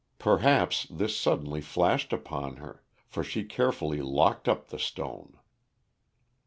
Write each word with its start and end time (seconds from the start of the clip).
Perhaps 0.17 0.87
this 0.89 1.15
suddenly 1.15 1.61
flashed 1.61 2.11
upon 2.11 2.55
her, 2.55 2.81
for 3.05 3.23
she 3.23 3.43
carefully 3.43 4.01
locked 4.01 4.47
up 4.49 4.69
the 4.69 4.79
stone. 4.79 5.37